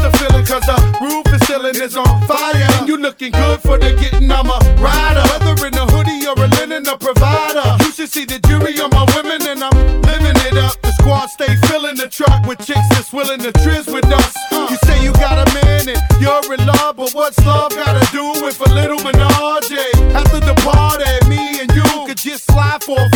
[0.00, 2.68] the feeling, cause the roof is ceiling is on fire.
[2.78, 5.22] And you looking good for the getting, I'm a rider.
[5.30, 7.76] Whether in a hoodie or a linen, a provider.
[7.84, 10.80] You should see the jury on my women, and I'm living it up.
[10.82, 14.34] The squad stay filling the truck with chicks that's willing to trizz with us.
[14.52, 18.24] You say you got a man and you're in love, but what's love gotta do
[18.44, 19.72] with a little menage?
[20.14, 23.08] After the party, me and you could just slide for a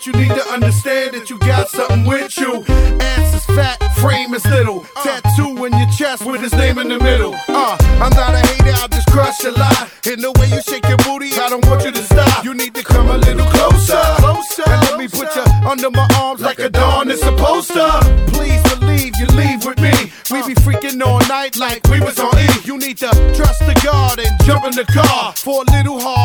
[0.00, 2.64] but you need to understand that you got something with you.
[3.00, 4.86] Ass is fat, frame is little.
[4.96, 5.02] Uh.
[5.02, 7.34] Tattoo in your chest with his name in the middle.
[7.48, 9.90] Uh, I'm not a hater, I'll just crush your lie.
[10.06, 12.44] In the way you shake your booty, I don't want you to stop.
[12.44, 14.00] You need to come a little closer.
[14.16, 18.00] closer and let me put you under my arms like a dawn is supposed to.
[18.32, 19.92] Please believe you leave with me.
[20.30, 22.48] We be freaking all night like we was on E.
[22.64, 26.19] You need to trust the God and jump in the car for a little hard.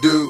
[0.00, 0.29] do.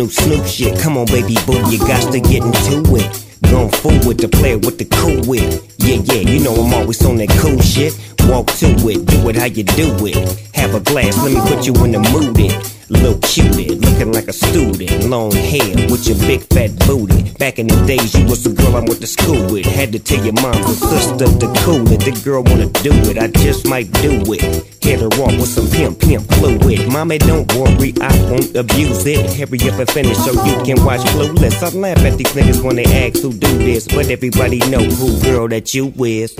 [0.00, 3.26] New Snoop shit, come on, baby boo, you got to get into it.
[3.50, 5.62] Going forward to play with the cool wit.
[5.76, 7.92] Yeah, yeah, you know I'm always on that cool shit.
[8.20, 10.16] Walk to it, do it how you do it.
[10.54, 12.38] Have a glass, let me put you in the mood.
[12.38, 12.79] It.
[12.90, 15.08] Little cutie, looking like a student.
[15.08, 17.30] Long hair with your big fat booty.
[17.38, 19.64] Back in the days, you was the girl I went to school with.
[19.64, 22.00] Had to tell your mom and sister to cool it.
[22.02, 24.42] The girl wanna do it, I just might do it.
[24.82, 26.90] Hit her off with some pimp, pimp fluid.
[26.90, 29.22] Mommy, don't worry, I won't abuse it.
[29.38, 31.62] Hurry up and finish so you can watch Clueless.
[31.62, 35.22] I laugh at these niggas when they ask who do this, but everybody know who
[35.22, 36.34] girl that you is.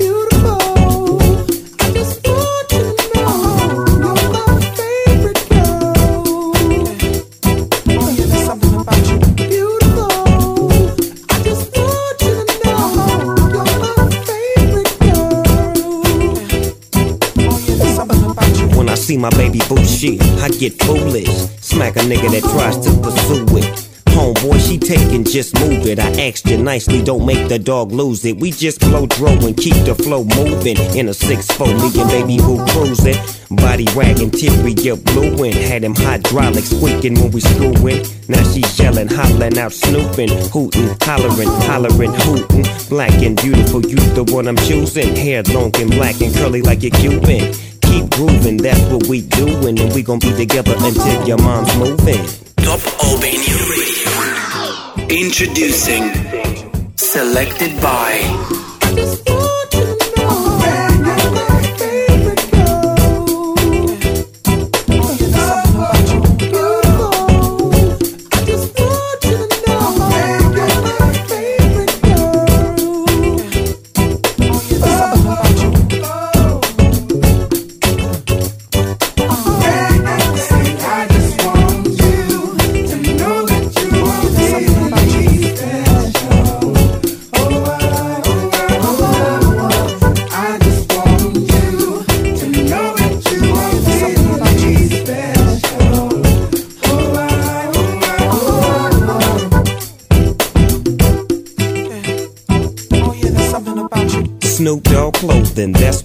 [19.11, 21.27] See my baby boo shit, I get foolish.
[21.61, 23.87] Smack a nigga that tries to pursue it.
[24.15, 25.99] Homeboy, she taking, just move it.
[25.99, 28.37] I asked you nicely, don't make the dog lose it.
[28.37, 30.77] We just blow dro and keep the flow moving.
[30.97, 33.19] In a 6-4, me and baby boo cruising.
[33.51, 35.55] Body wagging, teary, you blueing.
[35.55, 38.07] Had him hydraulics squeaking when we screwing.
[38.29, 42.67] Now she yelling, hollering out, snooping, hooting, hollering, hollering, hooting.
[42.89, 45.17] Black and beautiful, you the one I'm choosing.
[45.17, 47.55] Hair long and black and curly like a Cuban.
[47.91, 52.25] Keep grooving, that's what we doing, and we gon' be together until your mom's moving.
[52.57, 55.09] Top Albania Radio.
[55.09, 56.31] Introducing
[56.97, 58.60] Selected by.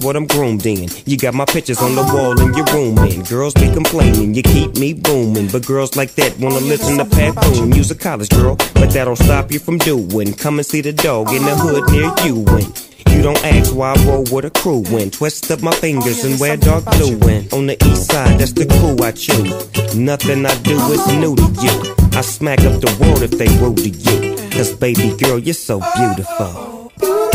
[0.06, 0.88] What I'm groomed in.
[1.08, 4.44] You got my pictures on the wall in your room, and girls be complaining, you
[4.44, 5.48] keep me booming.
[5.48, 7.74] But girls like that wanna listen to Pat Boone.
[7.74, 10.34] Use a college girl, but that don't stop you from doing.
[10.34, 12.46] Come and see the dog in the hood near you.
[12.56, 16.24] And you don't ask why I roll with a crew when twist up my fingers
[16.24, 17.18] and wear dark blue.
[17.28, 19.96] And on the east side, that's the crew I choose.
[19.96, 21.96] Nothing I do is new to you.
[22.14, 24.36] I smack up the world if they rude to you.
[24.52, 27.35] Cause baby girl, you're so beautiful.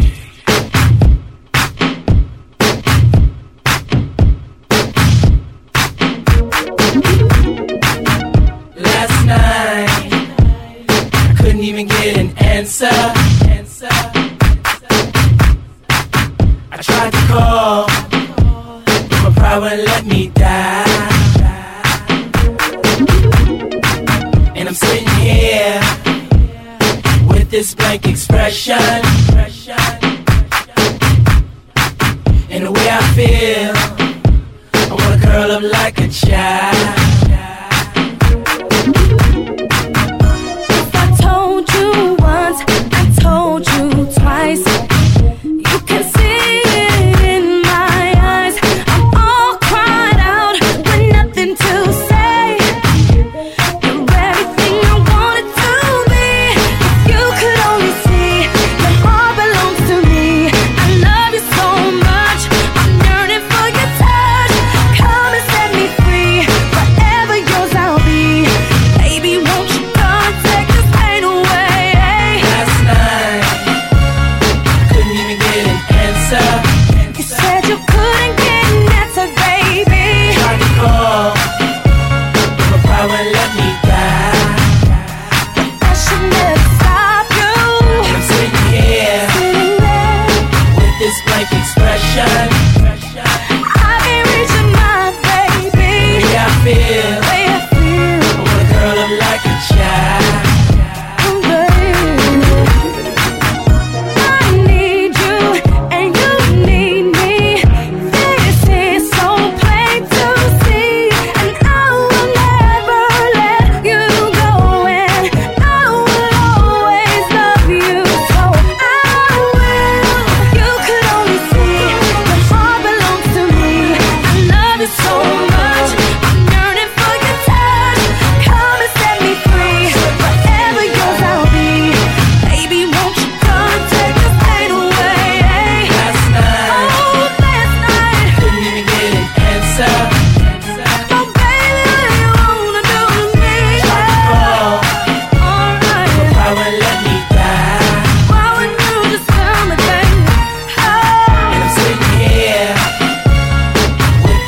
[27.75, 28.30] blank.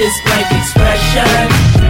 [0.04, 1.83] this brave expression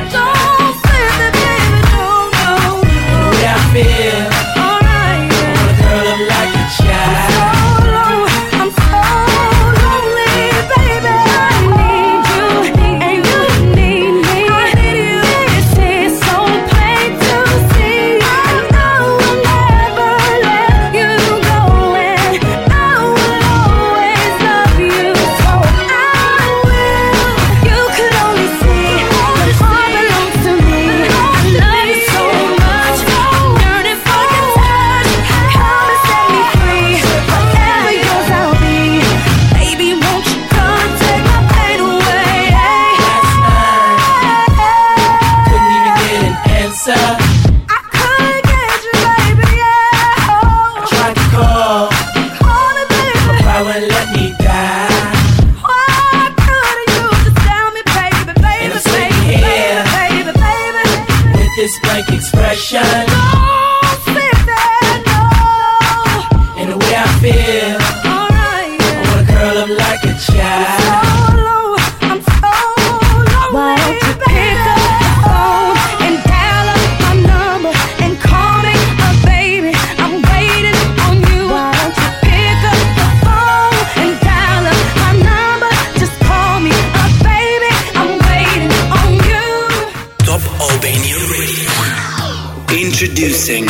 [93.43, 93.67] mixing.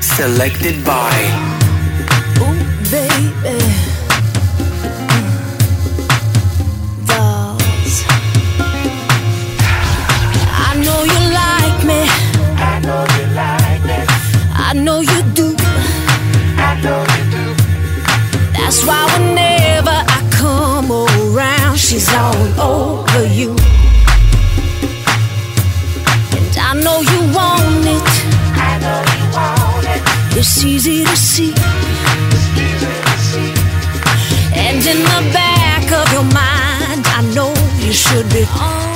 [0.00, 1.35] Selected by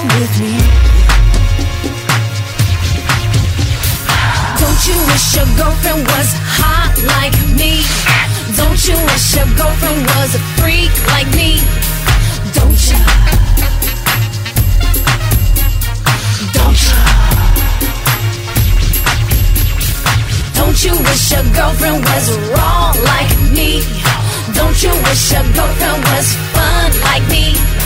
[0.01, 0.09] Don't
[4.89, 7.85] you wish your girlfriend was hot like me?
[8.57, 11.61] Don't you wish your girlfriend was a freak like me?
[12.57, 12.97] Don't you?
[16.57, 16.97] Don't you?
[20.57, 22.25] Don't you wish your girlfriend was
[22.57, 23.85] raw like me?
[24.55, 27.80] Don't you wish your girlfriend was fun like me?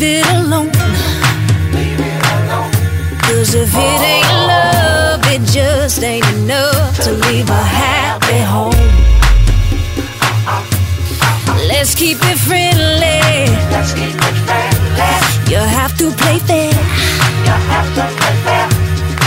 [0.00, 0.70] leave it alone.
[3.20, 8.72] Cause if it ain't love, it just ain't enough to leave a happy home.
[11.68, 13.20] Let's keep it friendly.
[13.70, 15.52] Let's keep it friendly.
[15.52, 16.72] You have to play fair.
[17.46, 18.68] You have to play fair.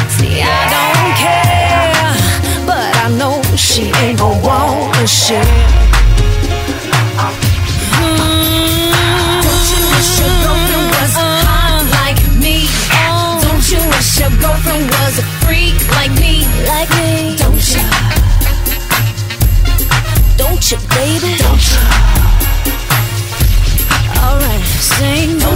[0.09, 0.49] See, yeah.
[0.49, 5.92] I don't care, but I know she ain't gon' wanna share.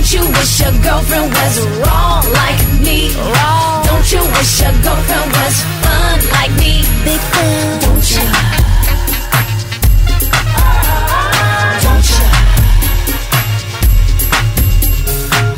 [0.09, 3.11] Don't you wish your girlfriend was wrong like me?
[3.13, 3.83] Wrong.
[3.83, 6.79] Don't you wish your girlfriend was fun like me?
[7.03, 7.81] Big fan.
[7.81, 8.23] Don't you?
[11.83, 12.23] Don't you?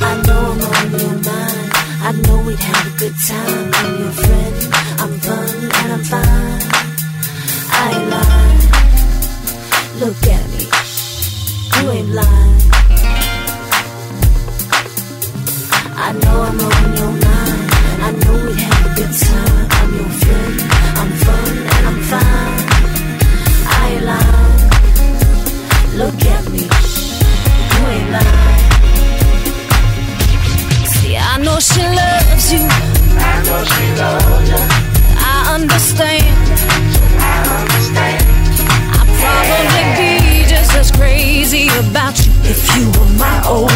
[0.02, 1.70] I know I'm on your mind.
[2.02, 3.72] I know we'd have a good time.
[3.72, 4.56] I'm your friend.
[4.98, 6.62] I'm fun and I'm fine.
[7.70, 8.62] I ain't lying.
[10.00, 10.64] Look at me.
[11.84, 12.39] You ain't lying.
[32.52, 32.60] you.
[32.62, 34.62] I know she loves you.
[35.18, 36.36] I understand.
[38.98, 43.69] I probably'd be just as crazy about you if you were my old.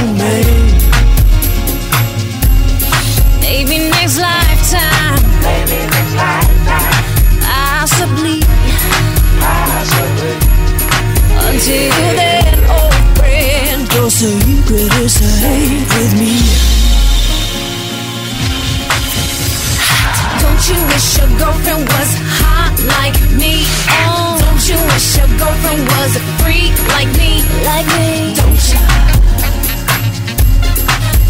[20.63, 23.67] Don't you wish your girlfriend was hot like me?
[24.07, 27.43] Oh, don't you wish your girlfriend was a freak like me?
[27.67, 28.31] Like me?
[28.39, 28.79] Don't you?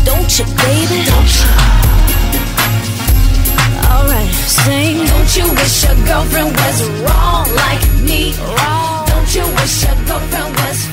[0.06, 1.02] Don't you, baby?
[1.10, 1.50] Don't you?
[3.90, 5.02] Alright, sing.
[5.02, 8.38] Don't you wish your girlfriend was wrong like me?
[8.38, 9.08] Wrong.
[9.08, 10.93] Don't you wish your girlfriend was?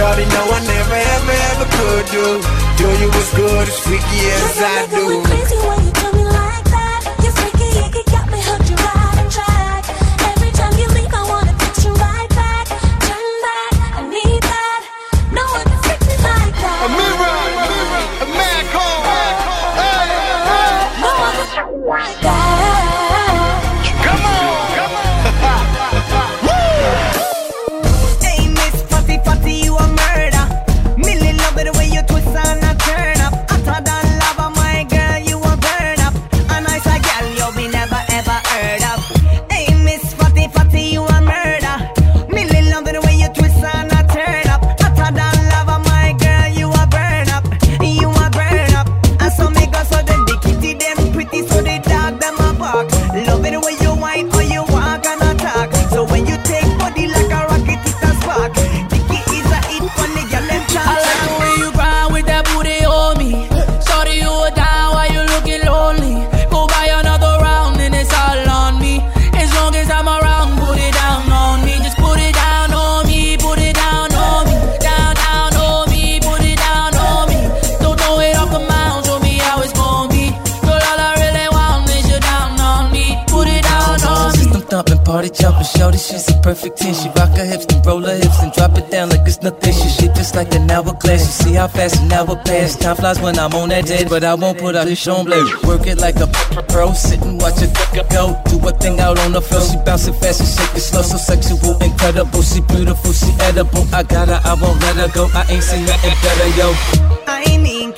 [0.00, 2.26] Shawty, no, I never, ever, ever could do.
[2.80, 5.49] Do you as good as freaky as I do.
[85.30, 85.64] Jumping.
[85.64, 86.94] Shorty, she's a perfect 10.
[86.94, 89.72] She rock her hips and roll her hips and drop it down like it's nothing.
[89.72, 91.22] She shit just like an hourglass.
[91.26, 92.76] You see how fast an hour pass.
[92.76, 95.46] Time flies when I'm on that day, but I won't put out this on blade.
[95.64, 96.26] Work it like a
[96.68, 97.70] pro, sit and watch it
[98.10, 98.40] go.
[98.46, 99.62] Do a thing out on the floor.
[99.62, 102.42] She bouncing fast and shaking slow, so sexual, incredible.
[102.42, 103.86] She beautiful, she edible.
[103.94, 105.28] I got her, I won't let her go.
[105.34, 106.72] I ain't seen nothing better, yo.
[107.26, 107.92] I ain't mean,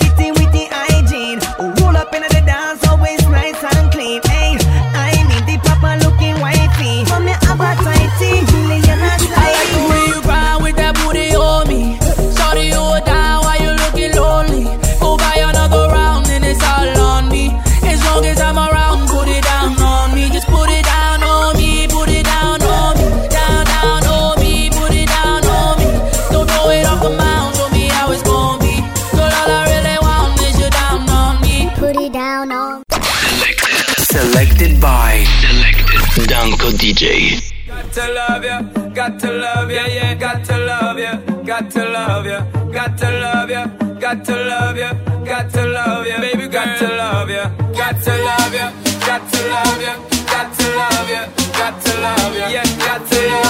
[37.02, 38.62] Got to love ya,
[38.94, 43.10] got to love ya, yeah, got to love ya, got to love ya, got to
[43.10, 43.66] love ya,
[43.98, 44.92] got to love ya,
[45.24, 48.70] got to love ya, baby, got to love ya, got to love ya,
[49.04, 49.96] got to love ya,
[50.30, 51.26] got to love ya,
[51.58, 53.41] got to love ya, yeah, got to love ya,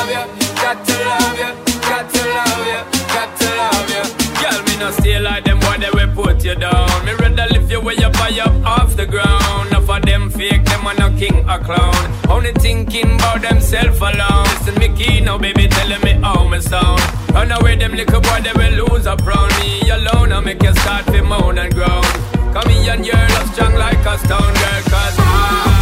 [10.83, 12.29] them a no king a clown.
[12.29, 14.45] Only thinking about themself alone.
[14.45, 17.01] Listen, me key now, baby, telling me how me sound.
[17.33, 20.33] Run away, them little boy, they will lose up round me alone.
[20.33, 22.03] I make you start to moan and groan.
[22.53, 25.82] Come here and your love strong like a stone girl, cause I.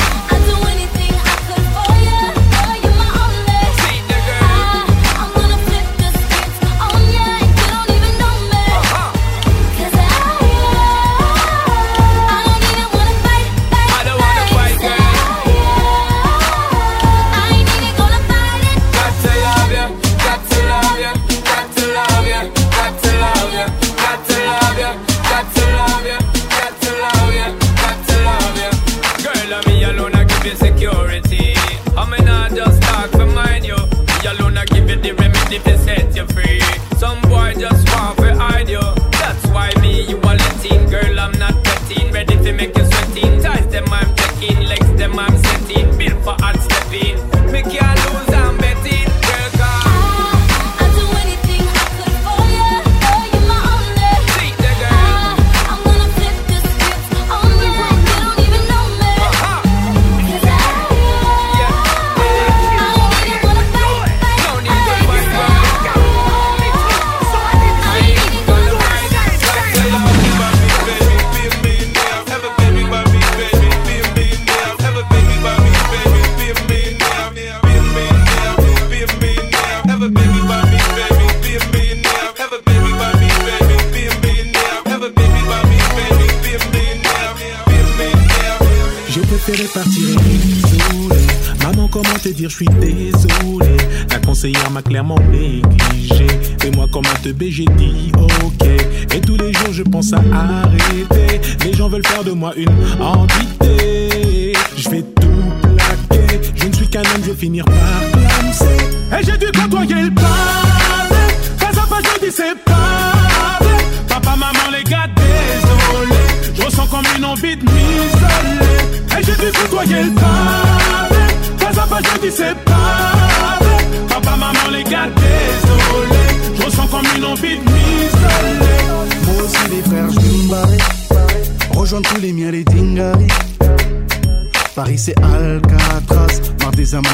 [97.31, 98.67] teubé, j'ai dit ok.
[99.15, 101.41] Et tous les jours, je pense à arrêter.
[101.65, 102.69] Les gens veulent faire de moi une
[103.01, 104.53] entité.
[104.77, 105.77] Je vais tout
[106.09, 106.41] plaquer.
[106.55, 107.75] Je ne suis qu'un homme, je vais finir par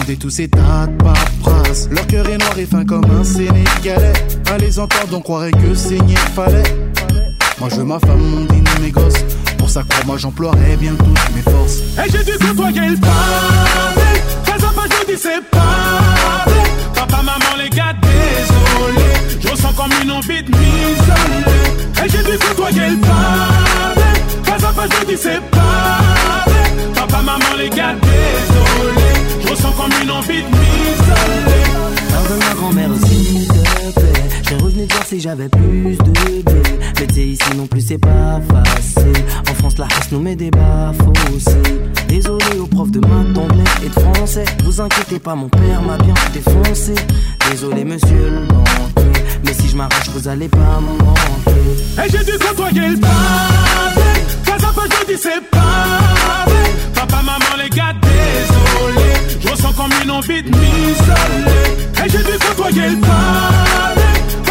[0.08, 1.88] et tous ces tas de paperasses.
[1.90, 4.12] Leur cœur est noir et fin comme un Sénégalais.
[4.50, 6.62] À les entendre, on croirait que saigner fallait.
[7.58, 9.24] Moi je veux ma femme, mon dîner, mes gosses.
[9.58, 11.78] Pour ça, crois-moi, j'emploierai bien toutes mes forces.
[12.04, 12.96] Et j'ai dû côtoyer le
[35.16, 36.44] si j'avais plus de blé.
[37.00, 39.24] Mais ici non plus, c'est pas facile.
[39.50, 40.92] En France, la race nous met des bas.
[42.09, 44.44] Désolé aux profs de maths, d'anglais et de français.
[44.64, 46.94] Vous inquiétez pas, mon père m'a bien défoncé.
[47.50, 49.22] Désolé, monsieur le banquier.
[49.44, 52.05] Mais si je m'arrache, vous allez pas me manquer.
[52.05, 54.11] Et j'ai dû côtoyer le pavé.
[54.46, 56.62] Quand ça passe, je dis c'est pavé.
[56.94, 59.12] Papa, maman, les gars, désolé.
[59.40, 62.05] Je ressens comme une envie de m'isoler.
[62.05, 63.95] Et j'ai dû côtoyer le pavé.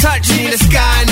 [0.00, 1.09] touch in the sky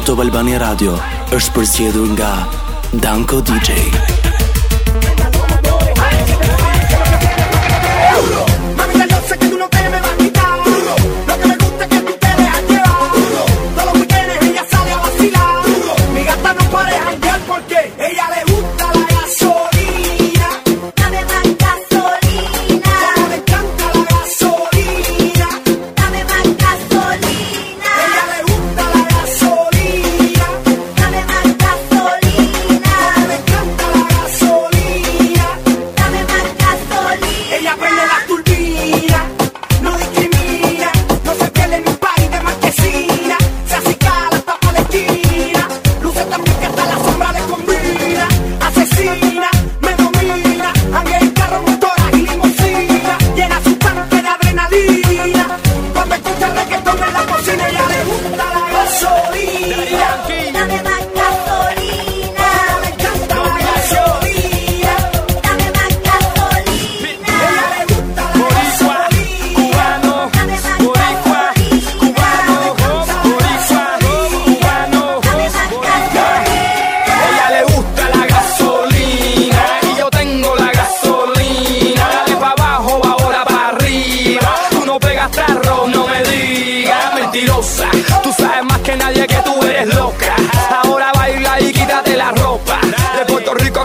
[0.00, 0.94] në Top Albani Radio
[1.36, 2.30] është përzgjedhur nga
[3.04, 4.19] Danko DJ.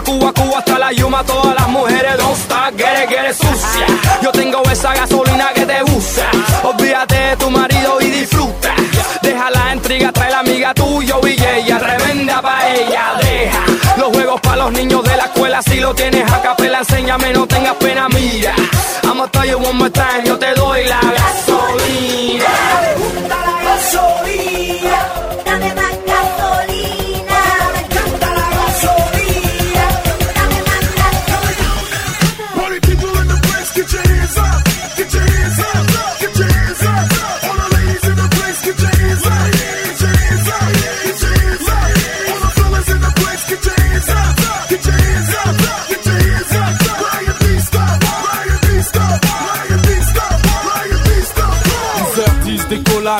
[0.06, 3.86] Cuba, Cuba hasta la Yuma, todas las mujeres don't stop, get it, sucia.
[4.22, 6.30] Yo tengo esa gasolina que te usa.
[6.62, 8.72] Olvídate de tu marido y disfruta.
[9.20, 13.14] Deja la intriga, trae la amiga tuya y ella, tremenda pa' ella.
[13.20, 13.64] Deja
[13.96, 17.44] los juegos para los niños de la escuela, si lo tienes a capela, enséñame, no
[17.48, 18.54] tengas pena, mira.
[19.02, 21.45] I'ma tell you one more time, yo te doy la gasolina.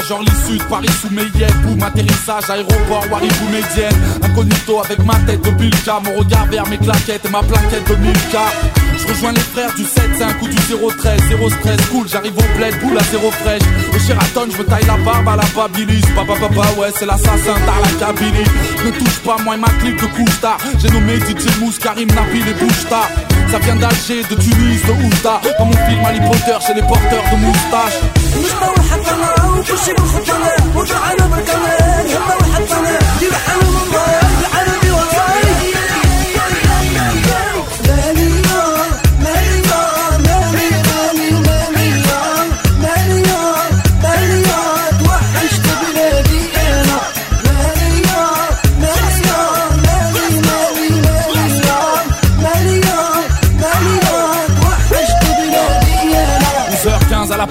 [0.09, 3.97] Jorly Sud, Paris sous Mayenne, boum, atterrissage, aéroport, Warif ou Médienne.
[4.23, 7.97] Incognito avec ma tête de Bilka, mon regard vers mes claquettes et ma plaquette de
[7.97, 8.47] Milka.
[8.97, 12.81] Je rejoins les frères du 7-5 ou du 013, 0 stress, cool, j'arrive au bled,
[12.81, 13.63] boule à zéro fraîche.
[13.95, 16.03] Au Sheraton, je me taille la barbe à la Babilis.
[16.15, 20.07] Papa, papa, ouais, c'est l'assassin, t'as la Ne touche pas, moi et ma clique de
[20.07, 20.57] Kousta.
[20.79, 23.09] J'ai nommé DJ Mousse, Karim Napi, et Bouchta.
[23.51, 25.41] Ça vient d'Alger, de Tunis, de Ousta.
[25.59, 28.96] Dans mon film Harry Potter, chez les porteurs de moustaches.
[29.69, 34.26] كل شي بالخطانة وجعنا بركانة يما وحطانة يبحنا الله.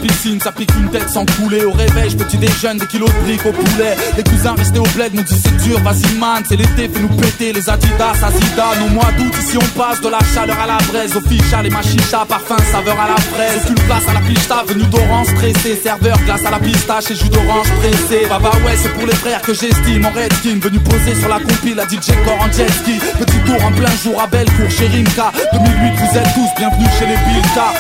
[0.08, 1.64] Piscine, ça pique une tête sans couler.
[1.66, 3.96] Au réveil, je petit déjeune des kilos de briques au poulet.
[4.18, 7.10] Les cousins restés au bled nous disent c'est dur, vas-y man C'est l'été, fais nous
[7.10, 7.52] péter.
[7.54, 11.16] Les Adidas, Asidas Au mois d'août, ici on passe de la chaleur à la braise.
[11.16, 13.62] Au ficha, les machicha, parfum, saveur à la fraise.
[13.64, 17.30] Aucune place à la pista, venu d'orange stressé Serveur, glace à la pistache et jus
[17.30, 20.06] d'orange pressé bah ouais, c'est pour les frères que j'estime.
[20.06, 23.00] En redskin, venu poser sur la compile La DJ Core en jet ski.
[23.18, 25.32] Petit tour en plein jour à Bellecour chez Rimka.
[25.54, 27.74] 2008, vous êtes tous bienvenus chez les Bilka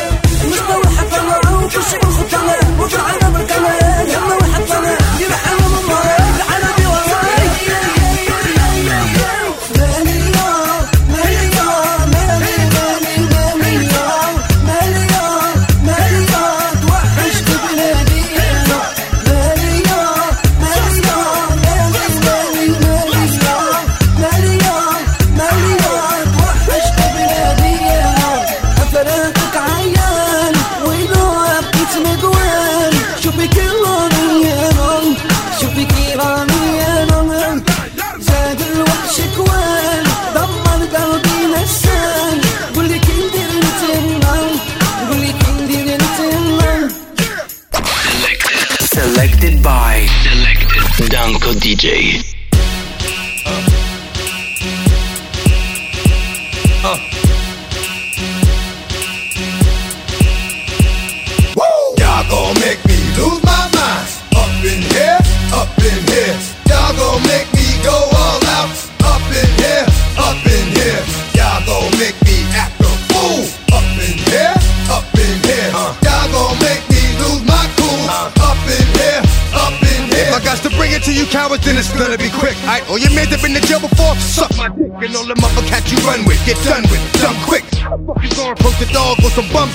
[1.65, 5.64] وكل شي من خطانا وكل عالم القناة يلا وحطنا يرحم
[51.75, 52.34] DJ.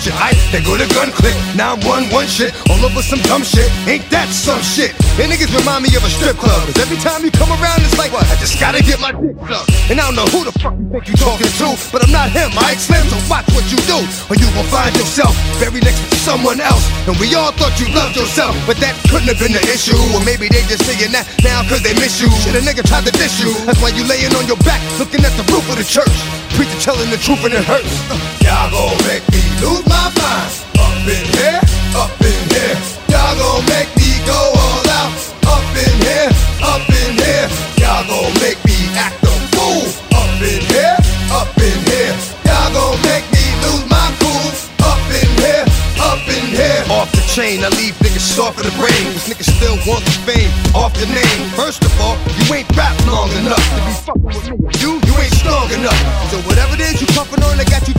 [0.01, 0.17] Shit.
[0.17, 1.37] Alright, they go to gun click.
[1.55, 3.69] Now I'm one, one shit, all over some dumb shit.
[3.85, 4.97] Ain't that some shit?
[5.21, 6.65] And niggas remind me of a strip club.
[6.65, 8.25] Cause every time you come around, it's like, what?
[8.33, 9.69] I just gotta get my dick sucked.
[9.93, 12.33] And I don't know who the fuck you think you talking to, but I'm not
[12.33, 14.01] him, I explain, so watch what you do.
[14.33, 16.83] Or you gon' find yourself buried next to someone else.
[17.05, 19.99] And we all thought you loved yourself, but that couldn't have been the issue.
[20.17, 22.33] Or maybe they just saying that now cause they miss you.
[22.41, 23.53] Shit, a nigga tried to diss you.
[23.69, 26.15] That's why you laying on your back, looking at the roof of the church.
[26.57, 27.93] Preacher telling the truth and it hurts.
[28.41, 30.51] Y'all gon' make me lose my mind.
[30.81, 31.61] Up in here,
[31.97, 32.77] up in here.
[33.13, 35.13] Y'all gon' make me go all out.
[35.49, 36.29] Up in here,
[36.65, 37.47] up in here.
[37.81, 39.85] Y'all gon' make me act a fool.
[40.17, 40.97] Up in here,
[41.33, 42.13] up in here.
[42.49, 44.51] Y'all gon' make me lose my cool.
[44.89, 45.65] Up in here,
[46.01, 46.83] up in here.
[46.89, 49.05] Off the chain, I leave niggas soft in the brain.
[49.13, 51.41] Cause niggas still want the fame off the name.
[51.57, 54.73] First of all, you ain't rap long enough to be fucking with me.
[54.81, 56.01] You, you ain't strong enough.
[56.33, 57.95] So whatever it is you puffin' on, I got you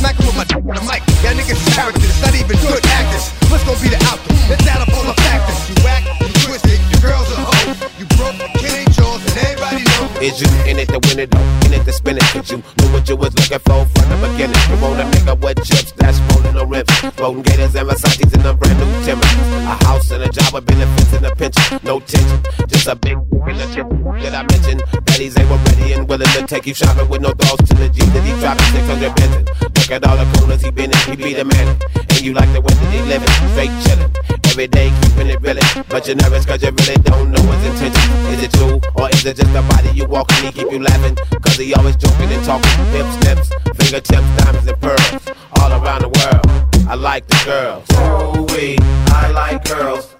[0.00, 1.04] smack him with my the mic?
[1.20, 3.28] Y'all niggas is characters, it's not even good actors.
[3.52, 4.36] What's gonna be the outcome?
[4.48, 5.79] Let's add up all the factors.
[10.20, 11.40] Is you in it to win it though?
[11.64, 14.28] In it to spin it, cause you knew what you was looking for from the
[14.28, 14.60] beginning.
[14.68, 16.92] You want a nigga with chips that's rolling no rips.
[17.16, 19.24] Floating gators and Versace's in a brand new Timber.
[19.24, 21.80] A house and a job with benefits and a pension.
[21.84, 23.88] No tension, just a big in the chip
[24.20, 24.84] that I mentioned.
[25.16, 28.04] He's able, ready and willing to take you shopping with no dogs to the G
[28.04, 29.44] that he dropping 600 Benton.
[29.72, 31.80] Look at all the corners he been in, he be the man.
[31.96, 34.12] And you like the way that he living, straight chillin'.
[34.50, 35.88] Every day keeping it realin'.
[35.88, 38.10] But you're nervous cause you really don't know his intention.
[38.32, 40.44] Is it true or is it just a body you walking?
[40.44, 42.70] He keep you laughing cause he always joking and talking.
[42.92, 43.48] Hips, snips,
[43.78, 45.28] fingertips, diamonds and pearls.
[45.60, 46.86] All around the world.
[46.88, 47.86] I like the girls.
[47.92, 50.19] Ooh wee, I like girls.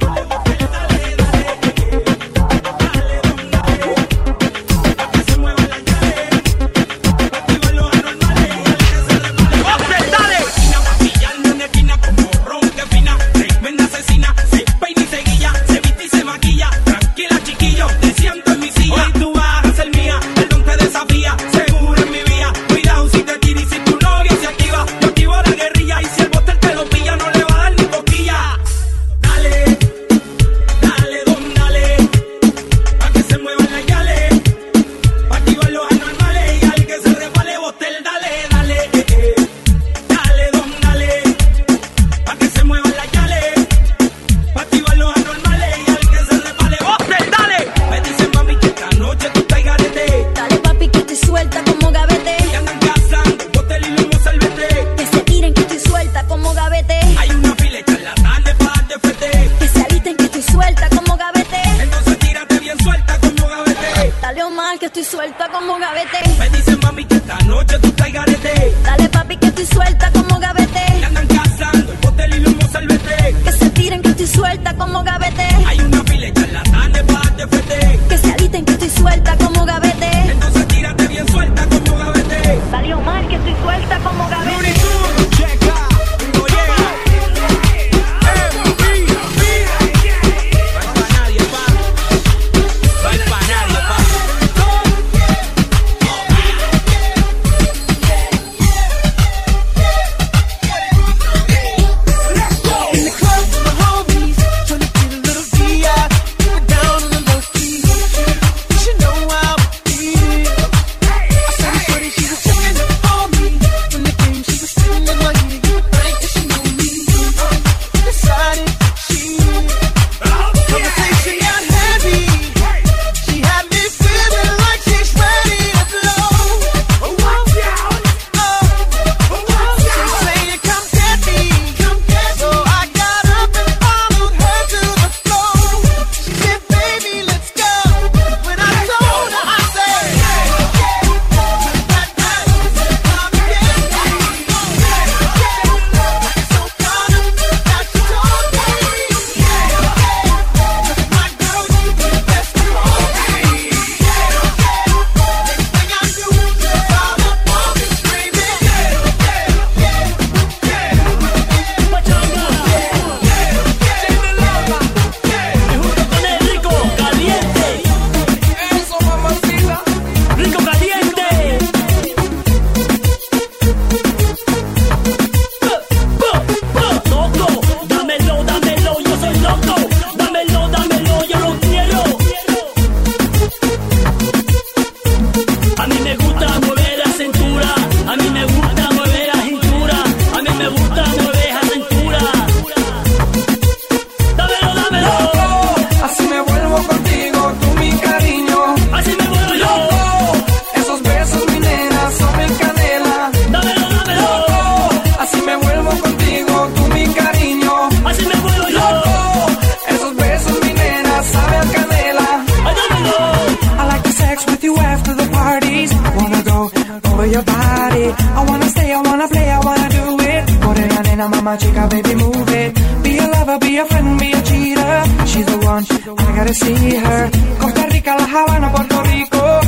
[221.43, 223.03] My chica, baby, move it.
[223.03, 225.03] Be a lover, be a friend, be a cheater.
[225.25, 227.31] She's the one, I gotta see her.
[227.59, 229.61] Costa Rica, La Habana, Puerto Rico.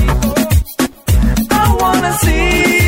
[1.50, 2.83] I wanna see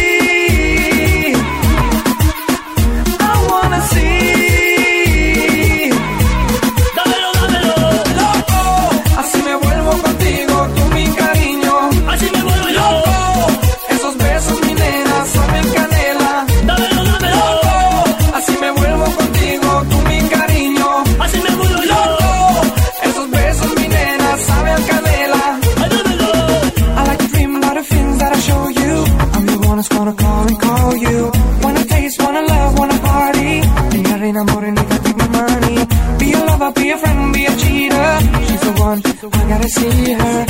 [36.95, 38.19] your friend be a cheater.
[38.47, 40.44] She's the one, I gotta see her.